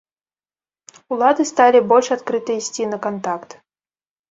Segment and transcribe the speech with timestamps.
[1.15, 3.49] Улады сталі больш адкрыта ісці на кантакт.